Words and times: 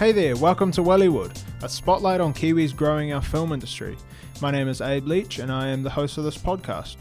Hey 0.00 0.12
there, 0.12 0.34
welcome 0.34 0.72
to 0.72 0.82
Wellywood, 0.82 1.38
a 1.62 1.68
spotlight 1.68 2.22
on 2.22 2.32
Kiwis 2.32 2.74
growing 2.74 3.12
our 3.12 3.20
film 3.20 3.52
industry. 3.52 3.98
My 4.40 4.50
name 4.50 4.66
is 4.66 4.80
Abe 4.80 5.06
Leach 5.06 5.38
and 5.38 5.52
I 5.52 5.68
am 5.68 5.82
the 5.82 5.90
host 5.90 6.16
of 6.16 6.24
this 6.24 6.38
podcast. 6.38 6.96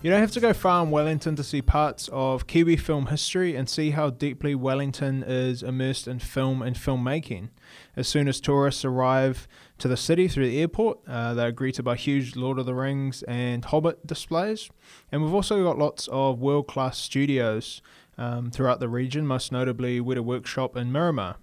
You 0.00 0.10
don't 0.12 0.20
have 0.20 0.30
to 0.30 0.40
go 0.40 0.52
far 0.52 0.84
in 0.84 0.92
Wellington 0.92 1.34
to 1.34 1.42
see 1.42 1.60
parts 1.60 2.08
of 2.12 2.46
Kiwi 2.46 2.76
film 2.76 3.06
history 3.06 3.56
and 3.56 3.68
see 3.68 3.90
how 3.90 4.10
deeply 4.10 4.54
Wellington 4.54 5.24
is 5.24 5.64
immersed 5.64 6.06
in 6.06 6.20
film 6.20 6.62
and 6.62 6.76
filmmaking. 6.76 7.48
As 7.96 8.06
soon 8.06 8.28
as 8.28 8.40
tourists 8.40 8.84
arrive 8.84 9.48
to 9.78 9.88
the 9.88 9.96
city 9.96 10.28
through 10.28 10.50
the 10.50 10.60
airport, 10.60 11.00
uh, 11.08 11.34
they're 11.34 11.50
greeted 11.50 11.84
by 11.84 11.96
huge 11.96 12.36
Lord 12.36 12.60
of 12.60 12.66
the 12.66 12.74
Rings 12.74 13.24
and 13.24 13.64
Hobbit 13.64 14.06
displays. 14.06 14.70
And 15.10 15.20
we've 15.20 15.34
also 15.34 15.64
got 15.64 15.78
lots 15.78 16.08
of 16.12 16.38
world 16.38 16.68
class 16.68 16.96
studios 16.96 17.82
um, 18.18 18.50
throughout 18.50 18.80
the 18.80 18.88
region, 18.88 19.26
most 19.26 19.52
notably 19.52 20.00
Weta 20.00 20.20
Workshop 20.20 20.76
in 20.76 20.92
Miramar. 20.92 21.36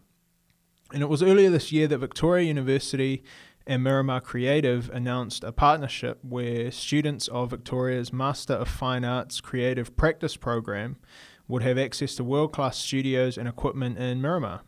And 0.94 1.04
it 1.04 1.10
was 1.10 1.22
earlier 1.22 1.50
this 1.50 1.72
year 1.72 1.88
that 1.88 1.98
Victoria 2.00 2.48
University 2.48 3.24
and 3.68 3.84
Miramar 3.84 4.22
Creative 4.22 4.90
announced 4.92 5.44
a 5.44 5.52
partnership 5.52 6.20
where 6.24 6.72
students 6.72 7.28
of 7.28 7.52
Victoria's 7.52 8.12
Master 8.12 8.54
of 8.54 8.68
Fine 8.68 9.06
Arts 9.06 9.42
Creative 9.42 9.96
Practice 9.96 10.36
program 10.36 10.98
would 11.48 11.62
have 11.62 11.78
access 11.78 12.16
to 12.16 12.24
world 12.24 12.52
class 12.52 12.78
studios 12.78 13.38
and 13.38 13.48
equipment 13.48 13.98
in 13.98 14.22
Miramar. 14.22 14.62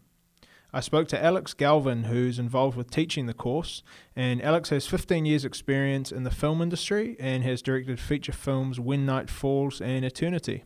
I 0.74 0.80
spoke 0.80 1.08
to 1.10 1.22
Alex 1.22 1.54
Galvin, 1.54 2.06
who's 2.06 2.40
involved 2.40 2.78
with 2.78 2.90
teaching 2.90 3.26
the 3.26 3.34
course, 3.34 3.84
and 4.16 4.42
Alex 4.42 4.70
has 4.70 4.88
15 4.88 5.26
years' 5.26 5.44
experience 5.44 6.12
in 6.12 6.24
the 6.24 6.32
film 6.32 6.62
industry 6.62 7.18
and 7.20 7.44
has 7.44 7.62
directed 7.62 8.00
feature 8.00 8.32
films 8.32 8.80
When 8.80 9.06
Night 9.06 9.30
Falls 9.30 9.82
and 9.82 10.06
Eternity. 10.06 10.64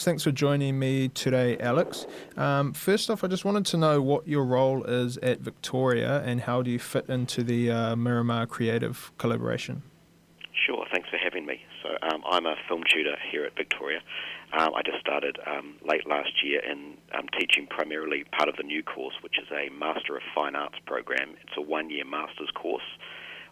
Thanks 0.00 0.22
for 0.22 0.32
joining 0.32 0.78
me 0.78 1.08
today, 1.08 1.58
Alex. 1.58 2.06
Um, 2.34 2.72
first 2.72 3.10
off, 3.10 3.22
I 3.22 3.26
just 3.26 3.44
wanted 3.44 3.66
to 3.66 3.76
know 3.76 4.00
what 4.00 4.26
your 4.26 4.46
role 4.46 4.82
is 4.84 5.18
at 5.18 5.40
Victoria 5.40 6.22
and 6.24 6.40
how 6.40 6.62
do 6.62 6.70
you 6.70 6.78
fit 6.78 7.10
into 7.10 7.42
the 7.42 7.70
uh, 7.70 7.96
Miramar 7.96 8.46
Creative 8.46 9.12
collaboration? 9.18 9.82
Sure, 10.66 10.86
thanks 10.90 11.10
for 11.10 11.18
having 11.18 11.44
me. 11.44 11.60
So, 11.82 11.90
um, 12.00 12.22
I'm 12.30 12.46
a 12.46 12.54
film 12.66 12.82
tutor 12.90 13.14
here 13.30 13.44
at 13.44 13.54
Victoria. 13.58 14.00
Um, 14.58 14.70
I 14.74 14.80
just 14.80 15.00
started 15.00 15.38
um, 15.46 15.74
late 15.86 16.08
last 16.08 16.32
year 16.42 16.62
and 16.66 16.96
I'm 17.12 17.28
teaching 17.38 17.66
primarily 17.66 18.24
part 18.34 18.48
of 18.48 18.56
the 18.56 18.62
new 18.62 18.82
course, 18.82 19.16
which 19.22 19.38
is 19.38 19.48
a 19.52 19.68
Master 19.68 20.16
of 20.16 20.22
Fine 20.34 20.56
Arts 20.56 20.78
program. 20.86 21.34
It's 21.42 21.58
a 21.58 21.62
one 21.62 21.90
year 21.90 22.06
master's 22.06 22.50
course, 22.54 22.88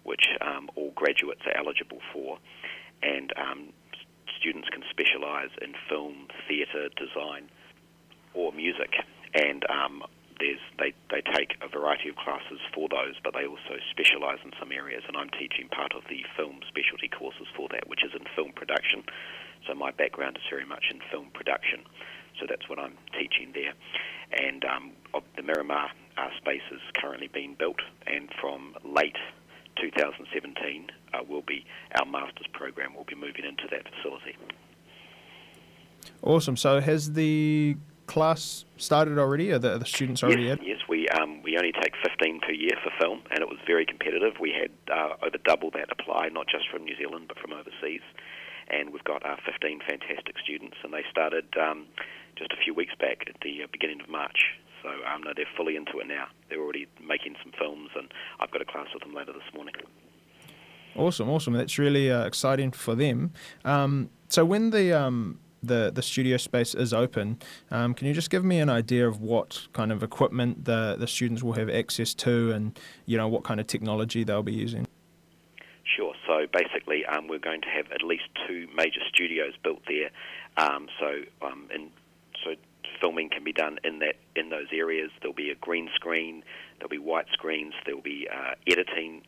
which 0.04 0.24
um, 0.40 0.70
all 0.76 0.92
graduates 0.92 1.42
are 1.44 1.58
eligible 1.58 2.00
for. 2.10 2.38
And 3.02 3.34
um, 3.36 3.72
students 4.40 4.68
can 4.70 4.82
specialise 4.90 5.50
in 5.60 5.74
film, 5.88 6.28
theatre, 6.46 6.88
design, 6.96 7.50
or 8.34 8.52
music. 8.52 8.94
And 9.34 9.64
um, 9.68 10.02
they, 10.38 10.94
they 11.10 11.22
take 11.34 11.56
a 11.60 11.68
variety 11.68 12.08
of 12.08 12.16
classes 12.16 12.60
for 12.74 12.88
those, 12.88 13.14
but 13.22 13.34
they 13.34 13.46
also 13.46 13.76
specialise 13.90 14.38
in 14.44 14.52
some 14.58 14.72
areas. 14.72 15.02
And 15.06 15.16
I'm 15.16 15.30
teaching 15.30 15.68
part 15.68 15.92
of 15.94 16.02
the 16.08 16.22
film 16.36 16.60
specialty 16.68 17.08
courses 17.08 17.46
for 17.56 17.68
that, 17.72 17.88
which 17.88 18.04
is 18.04 18.12
in 18.14 18.24
film 18.34 18.52
production. 18.52 19.02
So 19.66 19.74
my 19.74 19.90
background 19.90 20.36
is 20.36 20.46
very 20.48 20.64
much 20.66 20.84
in 20.90 21.00
film 21.10 21.30
production. 21.34 21.82
So 22.38 22.46
that's 22.48 22.68
what 22.68 22.78
I'm 22.78 22.94
teaching 23.18 23.52
there. 23.52 23.74
And 24.30 24.64
um, 24.64 24.92
the 25.36 25.42
Miramar 25.42 25.90
uh, 26.16 26.28
space 26.36 26.62
is 26.70 26.80
currently 26.96 27.28
being 27.32 27.56
built, 27.58 27.80
and 28.06 28.28
from 28.40 28.74
late 28.84 29.16
2017 29.80 30.90
uh, 31.14 31.18
will 31.28 31.42
be 31.42 31.64
our 31.98 32.06
master's 32.06 32.46
program 32.52 32.94
will 32.94 33.04
be 33.04 33.14
moving 33.14 33.44
into 33.44 33.64
that 33.70 33.84
facility. 33.94 34.36
Awesome. 36.22 36.56
So 36.56 36.80
has 36.80 37.12
the 37.12 37.76
class 38.06 38.64
started 38.76 39.18
already? 39.18 39.52
Are 39.52 39.58
the, 39.58 39.74
are 39.74 39.78
the 39.78 39.86
students 39.86 40.22
already 40.22 40.44
yes, 40.44 40.58
in? 40.58 40.66
Yes, 40.66 40.78
we 40.88 41.08
um, 41.08 41.42
we 41.42 41.56
only 41.56 41.72
take 41.72 41.92
15 42.02 42.40
per 42.40 42.52
year 42.52 42.74
for 42.82 42.90
film, 42.98 43.20
and 43.30 43.40
it 43.40 43.48
was 43.48 43.58
very 43.66 43.86
competitive. 43.86 44.34
We 44.40 44.52
had 44.52 44.70
uh, 44.92 45.14
over 45.22 45.38
double 45.44 45.70
that 45.72 45.88
apply, 45.92 46.28
not 46.30 46.46
just 46.48 46.68
from 46.70 46.84
New 46.84 46.96
Zealand 46.96 47.26
but 47.28 47.38
from 47.38 47.52
overseas. 47.52 48.02
And 48.70 48.92
we've 48.92 49.04
got 49.04 49.24
uh, 49.24 49.36
15 49.46 49.80
fantastic 49.88 50.36
students, 50.44 50.76
and 50.84 50.92
they 50.92 51.04
started 51.10 51.46
um, 51.56 51.86
just 52.36 52.52
a 52.52 52.56
few 52.62 52.74
weeks 52.74 52.92
back 53.00 53.24
at 53.26 53.40
the 53.40 53.64
uh, 53.64 53.66
beginning 53.72 54.00
of 54.00 54.10
March. 54.10 54.58
So 54.82 54.88
um, 54.88 55.22
no, 55.22 55.32
they're 55.34 55.46
fully 55.56 55.76
into 55.76 55.98
it 55.98 56.06
now. 56.06 56.26
They're 56.48 56.60
already 56.60 56.86
making 57.06 57.36
some 57.42 57.52
films, 57.58 57.90
and 57.96 58.12
I've 58.40 58.50
got 58.50 58.62
a 58.62 58.64
class 58.64 58.86
with 58.94 59.02
them 59.02 59.14
later 59.14 59.32
this 59.32 59.54
morning. 59.54 59.74
Awesome, 60.96 61.28
awesome. 61.28 61.52
That's 61.52 61.78
really 61.78 62.10
uh, 62.10 62.24
exciting 62.24 62.72
for 62.72 62.94
them. 62.94 63.32
Um, 63.64 64.10
so 64.28 64.44
when 64.44 64.70
the 64.70 64.92
um, 64.92 65.38
the 65.62 65.90
the 65.94 66.02
studio 66.02 66.36
space 66.36 66.74
is 66.74 66.92
open, 66.92 67.38
um, 67.70 67.94
can 67.94 68.06
you 68.06 68.14
just 68.14 68.30
give 68.30 68.44
me 68.44 68.58
an 68.58 68.68
idea 68.68 69.06
of 69.06 69.20
what 69.20 69.68
kind 69.72 69.92
of 69.92 70.02
equipment 70.02 70.64
the 70.64 70.96
the 70.98 71.06
students 71.06 71.42
will 71.42 71.54
have 71.54 71.70
access 71.70 72.14
to, 72.14 72.52
and 72.52 72.78
you 73.06 73.16
know 73.16 73.28
what 73.28 73.44
kind 73.44 73.60
of 73.60 73.66
technology 73.66 74.24
they'll 74.24 74.42
be 74.42 74.52
using? 74.52 74.86
Sure. 75.84 76.14
So 76.26 76.46
basically, 76.52 77.04
um, 77.06 77.28
we're 77.28 77.38
going 77.38 77.62
to 77.62 77.68
have 77.68 77.90
at 77.92 78.02
least 78.02 78.24
two 78.46 78.68
major 78.76 79.00
studios 79.12 79.54
built 79.62 79.80
there. 79.88 80.10
Um, 80.56 80.88
so 81.00 81.22
um, 81.42 81.68
in 81.74 81.90
filming 83.00 83.28
can 83.30 83.44
be 83.44 83.52
done 83.52 83.78
in 83.84 83.98
that 84.00 84.16
in 84.36 84.50
those 84.50 84.68
areas. 84.72 85.10
There'll 85.20 85.34
be 85.34 85.50
a 85.50 85.54
green 85.54 85.88
screen, 85.94 86.42
there'll 86.78 86.90
be 86.90 86.98
white 86.98 87.26
screens, 87.32 87.74
there'll 87.84 88.02
be 88.02 88.28
uh, 88.32 88.54
editing 88.66 89.22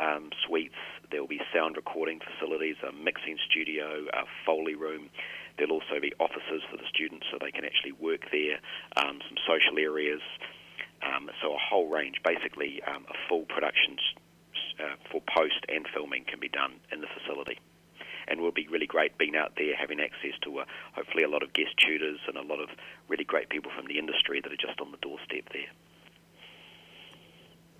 um, 0.00 0.30
suites, 0.46 0.80
there'll 1.10 1.26
be 1.26 1.40
sound 1.54 1.76
recording 1.76 2.20
facilities, 2.20 2.76
a 2.86 2.92
mixing 2.92 3.36
studio, 3.50 4.06
a 4.12 4.24
foley 4.46 4.74
room. 4.74 5.10
There'll 5.58 5.74
also 5.74 6.00
be 6.00 6.12
offices 6.18 6.62
for 6.70 6.76
the 6.76 6.88
students 6.88 7.26
so 7.30 7.38
they 7.40 7.50
can 7.50 7.64
actually 7.64 7.92
work 7.92 8.22
there, 8.32 8.58
um, 8.96 9.20
some 9.28 9.36
social 9.46 9.78
areas. 9.78 10.22
Um, 11.02 11.30
so 11.42 11.52
a 11.52 11.58
whole 11.58 11.88
range, 11.88 12.16
basically 12.24 12.80
um, 12.86 13.04
a 13.10 13.14
full 13.28 13.42
production 13.42 13.96
uh, 14.80 14.96
for 15.10 15.20
post 15.34 15.66
and 15.68 15.86
filming 15.92 16.24
can 16.24 16.40
be 16.40 16.48
done 16.48 16.72
in 16.90 17.00
the 17.00 17.08
facility 17.08 17.58
and 18.28 18.40
will 18.40 18.52
be 18.52 18.66
really 18.68 18.86
great 18.86 19.16
being 19.18 19.36
out 19.36 19.52
there, 19.56 19.74
having 19.76 20.00
access 20.00 20.38
to 20.42 20.60
uh, 20.60 20.64
hopefully 20.94 21.22
a 21.22 21.28
lot 21.28 21.42
of 21.42 21.52
guest 21.52 21.70
tutors 21.78 22.18
and 22.26 22.36
a 22.36 22.42
lot 22.42 22.60
of 22.60 22.68
really 23.08 23.24
great 23.24 23.48
people 23.48 23.70
from 23.76 23.86
the 23.86 23.98
industry 23.98 24.40
that 24.40 24.52
are 24.52 24.56
just 24.56 24.80
on 24.80 24.90
the 24.90 24.98
doorstep 24.98 25.44
there. 25.52 25.70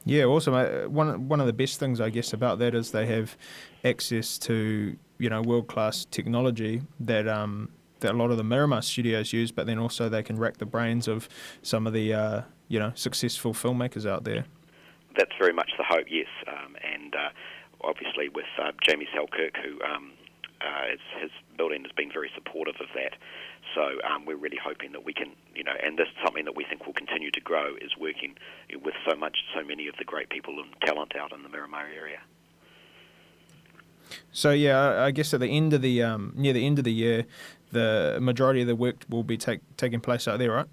Yeah, 0.05 0.25
awesome. 0.25 0.55
Uh, 0.55 0.89
one 0.89 1.29
one 1.29 1.41
of 1.41 1.47
the 1.47 1.53
best 1.53 1.79
things 1.79 2.01
I 2.01 2.11
guess 2.11 2.33
about 2.33 2.59
that 2.59 2.75
is 2.75 2.91
they 2.91 3.07
have 3.07 3.37
access 3.85 4.37
to 4.39 4.97
you 5.19 5.31
know 5.31 5.43
world 5.43 5.69
class 5.69 6.05
technology 6.05 6.83
that 6.99 7.29
um, 7.29 7.69
that 8.01 8.13
a 8.13 8.19
lot 8.19 8.31
of 8.31 8.37
the 8.37 8.45
Miramar 8.45 8.83
studios 8.83 9.33
use, 9.33 9.53
but 9.53 9.67
then 9.67 9.79
also 9.79 10.09
they 10.09 10.23
can 10.23 10.39
rack 10.39 10.59
the 10.59 10.67
brains 10.67 11.07
of 11.07 11.29
some 11.63 11.87
of 11.87 11.93
the 11.93 12.13
uh, 12.13 12.43
you 12.69 12.79
know 12.79 12.93
successful 12.95 13.55
filmmakers 13.55 14.09
out 14.09 14.25
there. 14.25 14.45
That's 15.17 15.33
very 15.39 15.53
much 15.53 15.71
the 15.79 15.85
hope, 15.85 16.07
yes, 16.11 16.27
um, 16.49 16.75
and 16.83 17.15
uh, 17.15 17.29
obviously 17.83 18.29
with 18.29 18.47
uh, 18.61 18.73
Jamie 18.87 19.09
Selkirk, 19.15 19.57
who 19.63 19.81
um, 19.83 20.13
his 21.21 21.31
building 21.57 21.83
has 21.83 21.93
been 21.93 22.11
very 22.13 22.31
supportive 22.35 22.77
of 22.81 22.89
that. 22.95 23.15
So 23.75 23.99
um, 24.09 24.25
we're 24.27 24.37
really 24.37 24.59
hoping 24.63 24.93
that 24.93 25.05
we 25.05 25.13
can, 25.13 25.33
you 25.55 25.65
know, 25.65 25.75
and 25.83 25.99
this 25.99 26.09
is 26.09 26.15
something 26.25 26.45
that 26.45 26.57
we 26.57 26.65
think 26.65 26.87
will 26.87 26.93
continue 26.93 27.31
to 27.31 27.41
grow 27.41 27.75
is 27.77 27.97
working 27.99 28.35
with 28.83 28.95
so 29.09 29.17
much, 29.17 29.39
so 29.55 29.65
many 29.65 29.89
of 29.89 29.97
the 29.99 30.05
great 30.05 30.29
people 30.29 30.61
and 30.61 30.75
talent 30.85 31.17
out 31.17 31.33
in 31.33 31.43
the 31.43 31.49
Miramar 31.49 31.87
area. 31.95 32.21
So 34.31 34.51
yeah, 34.51 35.03
I 35.03 35.11
guess 35.11 35.33
at 35.33 35.41
the 35.41 35.49
end 35.49 35.73
of 35.73 35.83
the 35.83 36.03
um, 36.03 36.33
near 36.37 36.53
the 36.53 36.67
end 36.67 36.79
of 36.79 36.85
the 36.85 36.93
year, 36.93 37.25
the 37.71 38.19
majority 38.21 38.61
of 38.61 38.67
the 38.67 38.77
work 38.77 39.05
will 39.09 39.23
be 39.23 39.39
take, 39.39 39.61
taking 39.77 40.01
place 40.01 40.29
out 40.29 40.39
there, 40.39 40.53
right? 40.53 40.67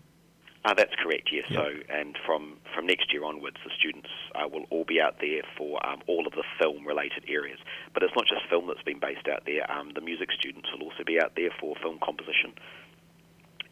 Uh, 0.66 0.74
that's 0.74 0.94
correct, 1.02 1.30
yes. 1.32 1.46
Yep. 1.50 1.60
So, 1.60 1.94
and 1.94 2.18
from, 2.26 2.58
from 2.76 2.86
next 2.86 3.14
year 3.14 3.24
onwards, 3.24 3.58
the 3.64 3.72
students 3.80 4.10
uh, 4.36 4.48
will 4.48 4.66
all 4.70 4.84
be 4.84 5.00
out 5.00 5.16
there 5.22 5.42
for 5.58 5.80
um, 5.88 6.02
all 6.08 6.28
of 6.28 6.34
the 6.34 6.44
film 6.60 6.86
related 6.86 7.24
areas. 7.30 7.60
But 7.94 8.04
it's 8.04 8.14
not 8.16 8.28
just 8.28 8.42
film 8.50 8.68
that's 8.68 8.84
been 8.84 9.00
based 9.00 9.28
out 9.28 9.44
there, 9.46 9.70
um, 9.72 9.92
the 9.96 10.02
music 10.02 10.30
students 10.38 10.68
will 10.74 10.84
also 10.84 11.04
be 11.06 11.20
out 11.22 11.34
there 11.36 11.50
for 11.60 11.76
film 11.82 12.00
composition 12.04 12.54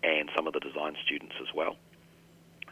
and 0.04 0.30
some 0.36 0.48
of 0.48 0.54
the 0.54 0.60
design 0.60 0.95
students 1.04 1.36
as 1.42 1.54
well. 1.54 1.75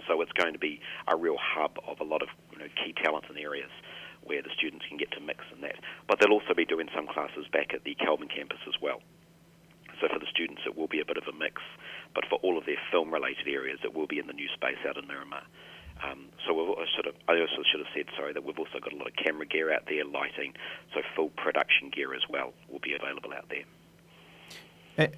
So, 0.07 0.21
it's 0.21 0.31
going 0.31 0.53
to 0.53 0.59
be 0.59 0.79
a 1.07 1.17
real 1.17 1.37
hub 1.39 1.77
of 1.85 1.99
a 1.99 2.03
lot 2.03 2.21
of 2.21 2.29
you 2.53 2.59
know, 2.59 2.67
key 2.83 2.93
talents 2.93 3.27
and 3.29 3.37
areas 3.37 3.71
where 4.23 4.41
the 4.41 4.49
students 4.57 4.85
can 4.87 4.97
get 4.97 5.11
to 5.11 5.19
mix 5.19 5.43
in 5.53 5.61
that. 5.61 5.75
But 6.07 6.19
they'll 6.19 6.31
also 6.31 6.53
be 6.55 6.65
doing 6.65 6.87
some 6.95 7.07
classes 7.07 7.47
back 7.51 7.73
at 7.73 7.83
the 7.83 7.95
Kelburn 7.95 8.33
campus 8.33 8.59
as 8.67 8.75
well. 8.81 9.01
So 10.01 10.07
for 10.11 10.19
the 10.19 10.27
students, 10.29 10.63
it 10.65 10.77
will 10.77 10.87
be 10.87 10.99
a 10.99 11.05
bit 11.05 11.17
of 11.17 11.23
a 11.27 11.37
mix, 11.37 11.61
but 12.13 12.25
for 12.29 12.39
all 12.39 12.57
of 12.57 12.65
their 12.65 12.79
film-related 12.91 13.47
areas, 13.47 13.79
it 13.83 13.93
will 13.93 14.07
be 14.07 14.19
in 14.19 14.27
the 14.27 14.33
new 14.33 14.47
space 14.53 14.77
out 14.87 14.97
in 14.97 15.07
Miramar. 15.07 15.43
Um, 16.03 16.25
so 16.45 16.53
we've 16.53 16.75
sort 16.93 17.07
of, 17.07 17.15
I 17.29 17.39
also 17.39 17.63
should 17.71 17.79
have 17.79 17.87
said, 17.95 18.05
sorry, 18.17 18.33
that 18.33 18.43
we've 18.43 18.59
also 18.59 18.79
got 18.83 18.91
a 18.91 18.97
lot 18.97 19.07
of 19.07 19.15
camera 19.15 19.45
gear 19.45 19.73
out 19.73 19.85
there, 19.87 20.03
lighting, 20.03 20.53
so 20.93 21.01
full 21.15 21.29
production 21.29 21.89
gear 21.89 22.13
as 22.13 22.23
well 22.29 22.53
will 22.69 22.79
be 22.79 22.93
available 22.93 23.31
out 23.33 23.47
there. 23.49 23.63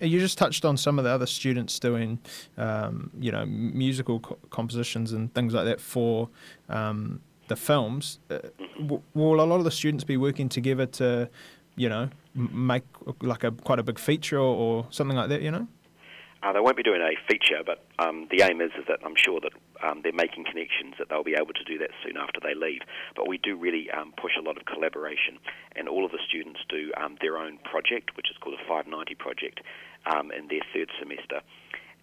You 0.02 0.20
just 0.20 0.38
touched 0.40 0.66
on 0.66 0.76
some 0.76 0.98
of 0.98 1.06
the 1.06 1.12
other 1.12 1.28
students 1.28 1.80
doing, 1.80 2.20
um, 2.58 3.12
you 3.20 3.32
know, 3.32 3.46
musical 3.46 4.20
co- 4.20 4.40
compositions 4.50 5.14
and 5.14 5.32
things 5.36 5.54
like 5.54 5.66
that 5.66 5.80
for 5.80 6.30
um, 6.68 7.22
the 7.48 7.56
films. 7.56 8.20
Uh, 8.30 8.40
mm-hmm. 8.60 8.96
will 9.14 9.42
a 9.42 9.46
lot 9.46 9.58
of 9.58 9.66
the 9.66 9.72
students 9.72 10.04
be 10.04 10.18
working 10.18 10.50
together 10.50 10.88
to, 10.88 11.30
you 11.76 11.90
know, 11.90 12.10
make 12.38 12.84
like 13.22 13.44
a 13.44 13.52
quite 13.52 13.80
a 13.80 13.84
big 13.84 14.00
feature 14.00 14.38
or, 14.38 14.56
or 14.56 14.88
something 14.90 15.18
like 15.18 15.30
that? 15.30 15.42
You 15.42 15.52
know. 15.52 15.68
Uh, 16.44 16.54
they 16.54 16.60
won't 16.60 16.78
be 16.78 16.84
doing 16.84 17.02
a 17.02 17.18
feature, 17.26 17.66
but 17.66 17.84
um, 17.98 18.28
the 18.30 18.44
aim 18.46 18.62
is, 18.62 18.70
is 18.78 18.86
that 18.88 19.00
I'm 19.04 19.18
sure 19.18 19.42
that 19.42 19.54
um, 19.82 20.02
they're 20.04 20.14
making 20.14 20.46
connections 20.46 20.94
that 21.00 21.10
they'll 21.10 21.24
be 21.24 21.34
able 21.34 21.54
to 21.54 21.64
do 21.66 21.80
that 21.80 21.90
soon 22.06 22.16
after 22.16 22.40
they 22.40 22.54
leave. 22.54 22.82
But 23.16 23.28
we 23.28 23.40
do 23.40 23.58
really 23.58 23.90
um, 23.90 24.14
push 24.22 24.34
a 24.38 24.42
lot 24.42 24.56
of 24.56 24.66
collaboration, 24.66 25.40
and 25.76 25.90
all 25.90 26.06
of 26.06 26.12
the 26.12 26.22
students 26.30 26.62
do 26.70 26.94
um, 26.96 27.18
their 27.22 27.38
own 27.38 27.58
project, 27.66 28.16
which 28.16 28.30
is 28.30 28.38
called 28.38 28.54
a 28.54 28.64
590 28.70 29.16
project, 29.16 29.62
um, 30.06 30.32
in 30.32 30.48
their 30.48 30.62
third 30.74 30.94
semester. 31.00 31.42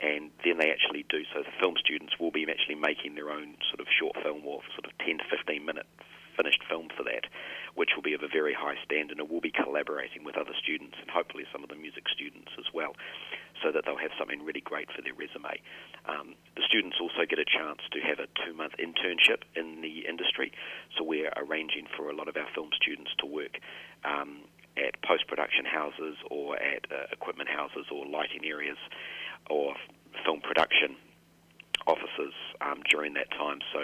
And 0.03 0.35
then 0.45 0.59
they 0.59 0.69
actually 0.75 1.07
do 1.09 1.23
so. 1.33 1.47
The 1.47 1.55
film 1.61 1.79
students 1.79 2.19
will 2.19 2.33
be 2.35 2.45
actually 2.51 2.75
making 2.75 3.15
their 3.15 3.31
own 3.31 3.55
sort 3.71 3.79
of 3.79 3.87
short 3.87 4.19
film 4.19 4.43
or 4.45 4.67
sort 4.75 4.91
of 4.91 4.99
10 5.07 5.19
to 5.23 5.25
15 5.31 5.65
minute 5.65 5.87
finished 6.37 6.63
film 6.69 6.89
for 6.97 7.03
that, 7.05 7.27
which 7.75 7.91
will 7.95 8.03
be 8.03 8.15
of 8.15 8.23
a 8.23 8.29
very 8.29 8.55
high 8.55 8.77
standard 8.85 9.19
and 9.19 9.31
we'll 9.31 9.41
be 9.41 9.53
collaborating 9.53 10.25
with 10.25 10.37
other 10.37 10.55
students 10.63 10.97
and 11.01 11.11
hopefully 11.11 11.45
some 11.53 11.63
of 11.63 11.69
the 11.69 11.77
music 11.77 12.09
students 12.09 12.53
as 12.59 12.67
well, 12.73 12.93
so 13.63 13.73
that 13.73 13.85
they'll 13.85 13.99
have 13.99 14.15
something 14.19 14.45
really 14.45 14.61
great 14.61 14.89
for 14.93 15.03
their 15.03 15.15
resume. 15.15 15.61
Um, 16.07 16.35
the 16.57 16.63
students 16.67 16.97
also 17.01 17.27
get 17.29 17.39
a 17.39 17.47
chance 17.47 17.81
to 17.93 18.01
have 18.01 18.19
a 18.19 18.29
two 18.45 18.55
month 18.55 18.75
internship 18.79 19.43
in 19.57 19.81
the 19.81 20.07
industry, 20.07 20.53
so 20.97 21.05
we're 21.05 21.33
arranging 21.37 21.87
for 21.97 22.11
a 22.11 22.15
lot 22.15 22.29
of 22.29 22.37
our 22.37 22.49
film 22.55 22.71
students 22.75 23.11
to 23.19 23.27
work. 23.27 23.59
Um, 24.05 24.45
at 24.77 25.01
post 25.03 25.29
production 25.29 25.65
houses 25.65 26.17
or 26.31 26.57
at 26.57 26.85
uh, 26.91 27.07
equipment 27.13 27.49
houses 27.49 27.87
or 27.95 28.05
lighting 28.07 28.45
areas 28.45 28.77
or 29.49 29.75
film 30.25 30.41
production 30.41 30.97
offices 31.87 32.35
um, 32.61 32.83
during 32.91 33.15
that 33.15 33.31
time. 33.31 33.61
So 33.73 33.81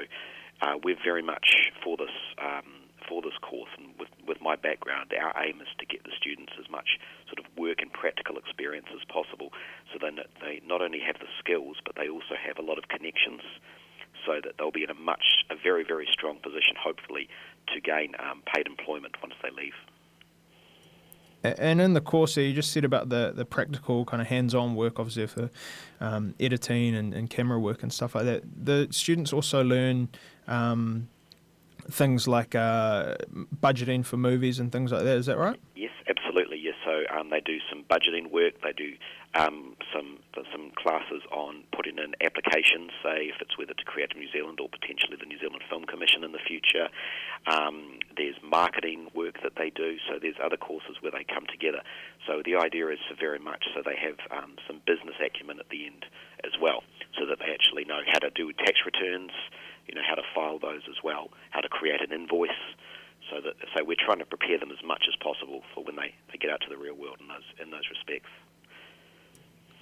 uh, 0.62 0.76
we're 0.82 1.00
very 1.02 1.22
much 1.22 1.72
for 1.82 1.96
this 1.96 2.14
um, 2.38 2.80
for 3.08 3.22
this 3.22 3.34
course, 3.42 3.70
and 3.76 3.90
with, 3.98 4.08
with 4.28 4.40
my 4.40 4.54
background, 4.54 5.10
our 5.18 5.34
aim 5.42 5.60
is 5.60 5.66
to 5.80 5.86
get 5.86 6.04
the 6.04 6.12
students 6.14 6.52
as 6.60 6.70
much 6.70 7.00
sort 7.26 7.40
of 7.40 7.46
work 7.58 7.82
and 7.82 7.92
practical 7.92 8.38
experience 8.38 8.86
as 8.94 9.02
possible, 9.10 9.50
so 9.90 9.98
then 10.00 10.20
they 10.40 10.60
not 10.64 10.80
only 10.80 11.00
have 11.00 11.18
the 11.18 11.26
skills, 11.40 11.76
but 11.84 11.96
they 11.96 12.08
also 12.08 12.38
have 12.38 12.58
a 12.58 12.62
lot 12.62 12.78
of 12.78 12.86
connections, 12.86 13.42
so 14.24 14.38
that 14.44 14.54
they'll 14.58 14.70
be 14.70 14.84
in 14.84 14.90
a 14.90 14.94
much 14.94 15.42
a 15.50 15.56
very 15.56 15.82
very 15.82 16.06
strong 16.12 16.38
position, 16.38 16.76
hopefully, 16.78 17.28
to 17.72 17.80
gain 17.80 18.14
um, 18.20 18.42
paid 18.46 18.66
employment 18.66 19.16
once 19.22 19.34
they 19.42 19.50
leave. 19.50 19.74
And 21.42 21.80
in 21.80 21.94
the 21.94 22.00
course 22.00 22.34
there, 22.34 22.44
you 22.44 22.52
just 22.52 22.70
said 22.72 22.84
about 22.84 23.08
the, 23.08 23.32
the 23.34 23.44
practical 23.44 24.04
kind 24.04 24.20
of 24.20 24.28
hands-on 24.28 24.74
work, 24.74 24.98
obviously 24.98 25.26
for 25.26 25.50
um, 26.00 26.34
editing 26.38 26.94
and, 26.94 27.14
and, 27.14 27.30
camera 27.30 27.58
work 27.58 27.82
and 27.82 27.92
stuff 27.92 28.14
like 28.14 28.24
that. 28.24 28.42
The 28.64 28.88
students 28.90 29.32
also 29.32 29.64
learn 29.64 30.10
um, 30.46 31.08
things 31.90 32.28
like 32.28 32.54
uh, 32.54 33.16
budgeting 33.62 34.04
for 34.04 34.18
movies 34.18 34.58
and 34.58 34.70
things 34.70 34.92
like 34.92 35.04
that. 35.04 35.16
Is 35.16 35.26
that 35.26 35.38
right? 35.38 35.58
Yes, 35.74 35.89
um, 37.12 37.30
they 37.30 37.40
do 37.40 37.58
some 37.68 37.84
budgeting 37.84 38.30
work. 38.30 38.54
They 38.62 38.72
do 38.72 38.94
um, 39.34 39.76
some 39.94 40.18
some 40.52 40.72
classes 40.74 41.22
on 41.30 41.62
putting 41.74 41.98
in 41.98 42.14
applications, 42.20 42.90
say 43.02 43.30
if 43.30 43.36
it's 43.40 43.58
whether 43.58 43.74
to 43.74 43.84
Creative 43.84 44.16
New 44.16 44.30
Zealand 44.32 44.58
or 44.58 44.68
potentially 44.68 45.16
the 45.18 45.26
New 45.26 45.38
Zealand 45.38 45.62
Film 45.68 45.84
Commission 45.84 46.24
in 46.24 46.32
the 46.32 46.42
future. 46.42 46.88
Um, 47.46 48.00
there's 48.16 48.36
marketing 48.42 49.08
work 49.14 49.42
that 49.42 49.54
they 49.56 49.70
do. 49.70 49.96
So 50.08 50.18
there's 50.20 50.38
other 50.42 50.56
courses 50.56 50.96
where 51.00 51.12
they 51.12 51.24
come 51.24 51.46
together. 51.50 51.82
So 52.26 52.42
the 52.44 52.56
idea 52.56 52.88
is 52.88 52.98
very 53.18 53.38
much 53.38 53.64
so 53.74 53.82
they 53.84 53.96
have 53.96 54.18
um, 54.30 54.56
some 54.66 54.80
business 54.86 55.14
acumen 55.18 55.58
at 55.60 55.68
the 55.68 55.86
end 55.86 56.06
as 56.44 56.52
well, 56.60 56.82
so 57.18 57.26
that 57.26 57.38
they 57.38 57.52
actually 57.52 57.84
know 57.84 58.00
how 58.06 58.18
to 58.18 58.30
do 58.30 58.52
tax 58.52 58.80
returns 58.84 59.32
you 59.90 59.96
know 59.96 60.06
how 60.06 60.14
to 60.14 60.22
file 60.34 60.58
those 60.58 60.82
as 60.88 61.02
well, 61.02 61.30
how 61.50 61.60
to 61.60 61.68
create 61.68 62.00
an 62.00 62.12
invoice. 62.12 62.50
So 63.30 63.40
that 63.40 63.54
so 63.74 63.84
we're 63.84 63.96
trying 63.96 64.18
to 64.18 64.26
prepare 64.26 64.58
them 64.58 64.70
as 64.70 64.84
much 64.84 65.04
as 65.08 65.14
possible 65.16 65.62
for 65.74 65.84
when 65.84 65.96
they, 65.96 66.14
they 66.32 66.38
get 66.38 66.50
out 66.50 66.60
to 66.62 66.68
the 66.68 66.76
real 66.76 66.94
world 66.94 67.18
in 67.20 67.28
those 67.28 67.44
in 67.62 67.70
those 67.70 67.88
respects. 67.88 68.30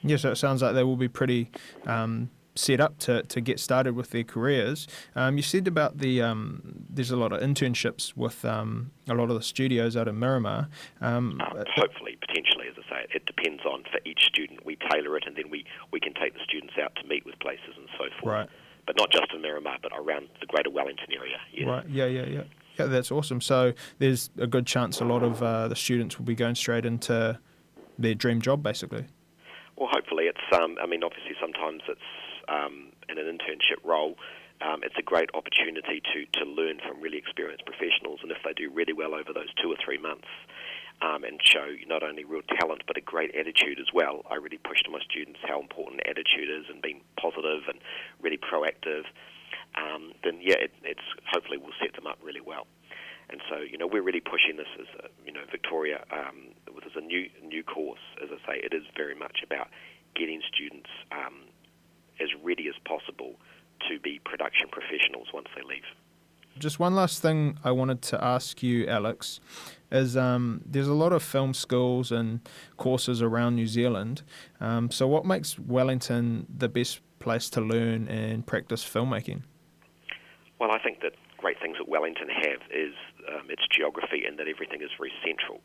Yeah, 0.03 0.17
so 0.17 0.31
it 0.31 0.37
sounds 0.37 0.63
like 0.63 0.75
they 0.75 0.85
will 0.85 0.97
be 0.97 1.09
pretty 1.09 1.51
um, 1.87 2.31
set 2.55 2.81
up 2.81 2.99
to, 2.99 3.23
to 3.25 3.41
get 3.41 3.59
started 3.59 3.95
with 3.97 4.11
their 4.11 4.23
careers. 4.23 4.87
Um, 5.17 5.37
you 5.37 5.43
said 5.43 5.67
about 5.67 5.99
the 5.99 6.23
um, 6.23 6.85
there's 6.89 7.11
a 7.11 7.17
lot 7.17 7.33
of 7.33 7.41
internships 7.41 8.17
with 8.17 8.45
um, 8.45 8.93
a 9.09 9.15
lot 9.15 9.31
of 9.31 9.35
the 9.37 9.43
studios 9.43 9.97
out 9.97 10.07
in 10.09 10.19
Miramar. 10.19 10.69
Um, 11.01 11.41
uh, 11.41 11.65
hopefully, 11.75 12.17
potentially, 12.21 12.69
as 12.69 12.75
I 12.87 12.91
say, 12.91 13.07
it 13.15 13.27
depends 13.27 13.65
on 13.65 13.83
for 13.91 13.99
each 14.05 14.25
student. 14.25 14.65
We 14.65 14.77
tailor 14.91 15.17
it, 15.17 15.25
and 15.27 15.37
then 15.37 15.51
we, 15.51 15.65
we 15.91 16.01
can 16.01 16.15
take 16.15 16.35
the 16.35 16.45
students 16.45 16.75
out 16.81 16.95
to 16.97 17.09
meet 17.09 17.25
with 17.25 17.39
places 17.41 17.75
and 17.77 17.89
so 17.99 18.05
forth. 18.21 18.25
Right 18.25 18.49
but 18.89 18.97
not 18.97 19.13
just 19.13 19.27
in 19.35 19.43
Miramar, 19.43 19.77
but 19.83 19.93
around 19.95 20.29
the 20.41 20.47
Greater 20.47 20.71
Wellington 20.71 21.09
area. 21.15 21.37
Yes. 21.53 21.69
Right. 21.69 21.87
Yeah. 21.91 22.07
Yeah. 22.07 22.25
Yeah. 22.25 22.43
Yeah. 22.79 22.87
That's 22.87 23.11
awesome. 23.11 23.41
So 23.41 23.73
there's 23.99 24.31
a 24.39 24.47
good 24.47 24.67
chance 24.67 25.01
a 25.01 25.05
lot 25.05 25.23
of 25.23 25.43
uh, 25.43 25.69
the 25.69 25.77
students 25.77 26.19
will 26.19 26.27
be 26.27 26.35
going 26.35 26.55
straight 26.55 26.85
into 26.85 27.39
their 27.99 28.15
dream 28.15 28.41
job, 28.41 28.63
basically. 28.63 29.07
Well, 29.77 29.89
hopefully 29.91 30.25
it's. 30.25 30.41
Um, 30.53 30.77
I 30.83 30.87
mean, 30.87 31.03
obviously 31.05 31.35
sometimes 31.41 31.83
it's 31.89 32.01
um, 32.49 32.93
in 33.09 33.19
an 33.19 33.27
internship 33.27 33.85
role. 33.85 34.17
Um, 34.61 34.83
it's 34.83 34.97
a 34.99 35.03
great 35.03 35.31
opportunity 35.35 36.03
to, 36.13 36.27
to 36.41 36.45
learn 36.45 36.81
from 36.87 37.01
really 37.01 37.19
experienced 37.19 37.65
professionals, 37.65 38.21
and 38.23 38.33
if 38.33 38.39
they 38.45 38.53
do 38.55 38.71
really 38.73 38.93
well 38.93 39.15
over 39.15 39.33
those 39.33 39.55
two 39.63 39.71
or 39.71 39.77
three 39.85 39.99
months, 39.99 40.27
um, 41.01 41.23
and 41.23 41.39
show 41.43 41.77
not 41.87 42.03
only 42.03 42.25
real 42.25 42.43
talent 42.59 42.83
but 42.87 42.97
a 42.97 43.01
great 43.01 43.35
attitude 43.35 43.79
as 43.79 43.87
well. 43.95 44.23
I 44.31 44.35
really 44.35 44.59
push 44.59 44.83
to 44.83 44.91
my 44.91 44.99
students 45.09 45.39
how 45.47 45.61
important 45.61 46.01
attitude 46.07 46.51
is 46.51 46.67
and 46.69 46.83
being 46.83 47.03
positive 47.21 47.69
and 47.69 47.79
really 48.21 48.39
proactive. 48.39 49.05
Um, 49.77 50.13
then 50.25 50.41
yeah, 50.43 50.57
it, 50.59 50.73
it's 50.83 51.07
hopefully 51.31 51.59
will 51.59 51.77
set 51.81 51.95
them 51.95 52.07
up 52.07 52.19
really 52.23 52.41
well. 52.41 52.67
And 53.31 53.41
so 53.49 53.59
you 53.59 53.77
know 53.77 53.87
we're 53.87 54.03
really 54.03 54.21
pushing 54.21 54.57
this 54.57 54.69
as 54.81 54.87
a, 55.05 55.09
you 55.25 55.33
know 55.33 55.43
Victoria 55.51 56.05
um, 56.11 56.55
as 56.85 56.93
a 56.97 57.01
new 57.01 57.29
new 57.45 57.63
course. 57.63 58.01
As 58.23 58.31
I 58.33 58.39
say, 58.47 58.61
it 58.63 58.73
is 58.73 58.85
very 58.97 59.15
much 59.15 59.41
about 59.45 59.69
getting 60.15 60.41
students 60.53 60.91
um, 61.13 61.45
as 62.21 62.29
ready 62.43 62.69
as 62.69 62.75
possible 62.87 63.35
to 63.89 64.01
be 64.01 64.21
production 64.25 64.69
professionals 64.71 65.29
once 65.33 65.49
they 65.55 65.63
leave. 65.63 65.85
Just 66.59 66.81
one 66.81 66.95
last 66.95 67.23
thing 67.23 67.59
I 67.63 67.71
wanted 67.71 68.03
to 68.03 68.23
ask 68.23 68.63
you, 68.65 68.87
Alex 68.89 69.39
is 69.93 70.17
um, 70.17 70.61
there's 70.67 70.89
a 70.89 70.95
lot 70.95 71.13
of 71.13 71.23
film 71.23 71.55
schools 71.55 72.11
and 72.11 72.41
courses 72.77 73.23
around 73.23 73.55
New 73.55 73.67
Zealand. 73.67 74.23
Um, 74.61 74.91
so, 74.91 75.07
what 75.07 75.25
makes 75.25 75.59
Wellington 75.59 76.47
the 76.49 76.69
best 76.69 77.01
place 77.21 77.49
to 77.51 77.61
learn 77.61 78.09
and 78.09 78.45
practice 78.45 78.83
filmmaking? 78.85 79.43
Well, 80.59 80.73
I 80.73 80.79
think 80.79 81.01
that 81.03 81.15
great 81.37 81.61
things 81.61 81.77
that 81.79 81.89
Wellington 81.89 82.29
have 82.29 82.63
is 82.71 82.95
um, 83.31 83.47
its 83.49 83.63
geography 83.71 84.25
and 84.27 84.39
that 84.39 84.49
everything 84.49 84.83
is 84.83 84.91
very 84.99 85.13
central, 85.25 85.61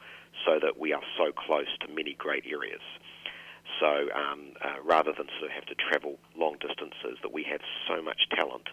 so 0.45 0.59
that 0.61 0.77
we 0.77 0.93
are 0.93 1.01
so 1.17 1.31
close 1.31 1.71
to 1.81 1.87
many 1.93 2.13
great 2.13 2.45
areas. 2.45 2.81
So 3.79 4.09
um, 4.13 4.53
uh, 4.61 4.77
rather 4.83 5.11
than 5.17 5.27
sort 5.39 5.49
of 5.49 5.55
have 5.57 5.65
to 5.65 5.75
travel 5.75 6.19
long 6.37 6.57
distances, 6.61 7.17
that 7.23 7.33
we 7.33 7.43
have 7.49 7.61
so 7.87 8.01
much 8.03 8.29
talent 8.35 8.69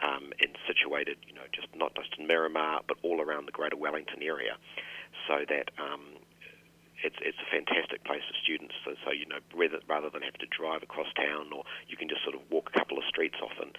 um, 0.00 0.32
and 0.40 0.56
situated, 0.66 1.18
you 1.26 1.34
know, 1.34 1.44
just 1.52 1.68
not 1.76 1.94
just 1.94 2.16
in 2.18 2.26
Miramar, 2.26 2.80
but 2.88 2.96
all 3.02 3.20
around 3.20 3.46
the 3.46 3.52
Greater 3.52 3.76
Wellington 3.76 4.22
area, 4.22 4.56
so 5.26 5.44
that 5.48 5.70
um, 5.76 6.16
it's 7.04 7.16
it's 7.20 7.38
a 7.38 7.48
fantastic 7.50 8.04
place 8.04 8.22
for 8.26 8.34
students. 8.42 8.74
So, 8.84 8.94
so 9.04 9.12
you 9.12 9.26
know, 9.26 9.38
rather, 9.54 9.80
rather 9.88 10.10
than 10.10 10.22
have 10.22 10.38
to 10.40 10.46
drive 10.46 10.82
across 10.82 11.08
town, 11.14 11.52
or 11.52 11.64
you 11.88 11.96
can 11.96 12.08
just 12.08 12.22
sort 12.24 12.34
of 12.34 12.42
walk 12.50 12.70
a 12.74 12.78
couple 12.78 12.96
of 12.96 13.04
streets 13.04 13.36
often, 13.42 13.74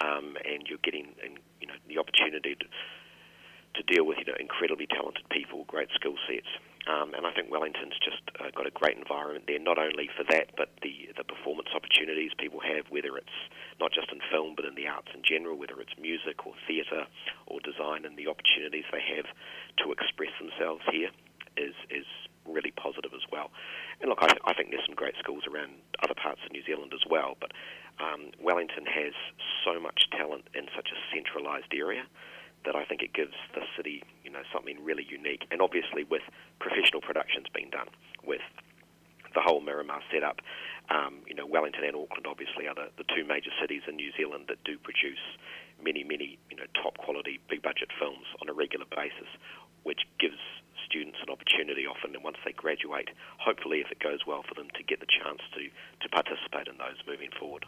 um, 0.00 0.36
and 0.44 0.66
you're 0.66 0.82
getting, 0.82 1.14
you 1.60 1.66
know, 1.66 1.78
the 1.88 1.98
opportunity 1.98 2.54
to 2.54 2.66
to 3.76 3.82
deal 3.84 4.02
with 4.04 4.18
you 4.18 4.24
know 4.24 4.34
incredibly 4.40 4.86
talented 4.86 5.28
people, 5.30 5.64
great 5.68 5.88
skill 5.94 6.16
sets, 6.26 6.48
um, 6.88 7.12
and 7.12 7.26
I 7.26 7.32
think 7.32 7.52
Wellington's 7.52 8.00
just 8.00 8.24
uh, 8.40 8.48
got 8.56 8.66
a 8.66 8.72
great 8.72 8.96
environment 8.96 9.44
there, 9.46 9.60
not 9.60 9.78
only 9.78 10.08
for 10.16 10.24
that, 10.32 10.56
but 10.56 10.72
the 10.82 11.12
the 11.16 11.22
performance 11.22 11.68
opportunities 11.76 12.32
people 12.38 12.60
have, 12.64 12.88
whether 12.88 13.16
it's 13.16 13.38
not 13.78 13.92
just 13.92 14.10
in 14.10 14.20
film 14.32 14.56
but 14.56 14.64
in 14.64 14.74
the 14.74 14.88
arts 14.88 15.12
in 15.14 15.20
general, 15.22 15.54
whether 15.54 15.78
it's 15.80 15.92
music 16.00 16.46
or 16.46 16.54
theatre 16.66 17.04
or 17.46 17.60
design, 17.60 18.08
and 18.08 18.16
the 18.16 18.26
opportunities 18.26 18.88
they 18.90 19.04
have 19.04 19.28
to 19.84 19.92
express 19.92 20.32
themselves 20.40 20.82
here 20.90 21.12
is 21.60 21.76
is 21.92 22.08
really 22.48 22.72
positive 22.72 23.12
as 23.12 23.28
well. 23.30 23.52
And 24.00 24.08
look, 24.08 24.18
I, 24.22 24.28
th- 24.28 24.42
I 24.44 24.54
think 24.54 24.70
there's 24.70 24.86
some 24.86 24.94
great 24.94 25.14
schools 25.18 25.42
around 25.50 25.72
other 26.02 26.14
parts 26.14 26.40
of 26.46 26.52
New 26.52 26.62
Zealand 26.64 26.92
as 26.94 27.02
well, 27.08 27.36
but 27.40 27.52
um, 27.98 28.30
Wellington 28.40 28.86
has 28.86 29.12
so 29.64 29.80
much 29.80 30.06
talent 30.14 30.46
in 30.54 30.66
such 30.74 30.88
a 30.94 30.98
centralised 31.10 31.74
area 31.74 32.06
that 32.64 32.76
I 32.76 32.84
think 32.84 33.02
it 33.02 33.12
gives 33.12 33.34
the 33.54 33.62
city, 33.76 34.02
you 34.24 34.30
know, 34.30 34.42
something 34.52 34.78
really 34.82 35.06
unique. 35.08 35.46
And 35.50 35.60
obviously, 35.62 36.04
with 36.04 36.22
professional 36.58 37.00
productions 37.00 37.46
being 37.54 37.70
done, 37.70 37.88
with 38.24 38.42
the 39.34 39.40
whole 39.40 39.60
Miramar 39.60 40.00
setup, 40.12 40.40
um, 40.90 41.20
you 41.26 41.34
know, 41.34 41.46
Wellington 41.46 41.84
and 41.84 41.94
Auckland 41.94 42.26
obviously 42.26 42.66
are 42.66 42.74
the, 42.74 42.88
the 42.96 43.04
two 43.14 43.24
major 43.24 43.50
cities 43.60 43.82
in 43.86 43.96
New 43.96 44.10
Zealand 44.16 44.46
that 44.48 44.62
do 44.64 44.78
produce 44.78 45.20
many, 45.82 46.02
many, 46.02 46.38
you 46.50 46.56
know, 46.56 46.64
top 46.74 46.96
quality, 46.98 47.38
big 47.48 47.62
budget 47.62 47.90
films 47.98 48.26
on 48.40 48.48
a 48.48 48.52
regular 48.52 48.86
basis, 48.90 49.28
which 49.82 50.06
gives 50.18 50.40
students 50.88 51.18
an 51.22 51.32
opportunity 51.32 51.86
often, 51.86 52.14
and 52.14 52.24
once 52.24 52.38
they 52.44 52.52
graduate, 52.52 53.10
hopefully, 53.38 53.78
if 53.78 53.90
it 53.92 54.00
goes 54.00 54.20
well 54.26 54.42
for 54.48 54.54
them, 54.54 54.68
to 54.74 54.82
get 54.82 55.00
the 55.00 55.06
chance 55.06 55.40
to, 55.54 55.68
to 56.00 56.08
participate 56.08 56.66
in 56.66 56.78
those 56.78 56.96
moving 57.06 57.30
forward. 57.38 57.66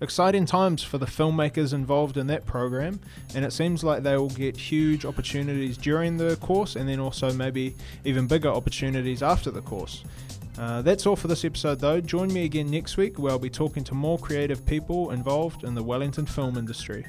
Exciting 0.00 0.46
times 0.46 0.84
for 0.84 0.98
the 0.98 1.06
filmmakers 1.06 1.72
involved 1.72 2.16
in 2.16 2.28
that 2.28 2.46
program, 2.46 3.00
and 3.34 3.44
it 3.44 3.52
seems 3.52 3.82
like 3.82 4.04
they 4.04 4.16
will 4.16 4.30
get 4.30 4.56
huge 4.56 5.04
opportunities 5.04 5.76
during 5.76 6.16
the 6.16 6.36
course 6.36 6.76
and 6.76 6.88
then 6.88 7.00
also 7.00 7.32
maybe 7.32 7.74
even 8.04 8.28
bigger 8.28 8.48
opportunities 8.48 9.24
after 9.24 9.50
the 9.50 9.62
course. 9.62 10.04
Uh, 10.56 10.82
that's 10.82 11.06
all 11.06 11.16
for 11.16 11.26
this 11.26 11.44
episode, 11.44 11.80
though. 11.80 12.00
Join 12.00 12.32
me 12.32 12.44
again 12.44 12.70
next 12.70 12.96
week 12.96 13.18
where 13.18 13.32
I'll 13.32 13.38
be 13.40 13.50
talking 13.50 13.82
to 13.84 13.94
more 13.94 14.18
creative 14.18 14.64
people 14.66 15.10
involved 15.10 15.64
in 15.64 15.74
the 15.74 15.82
Wellington 15.82 16.26
film 16.26 16.56
industry. 16.56 17.04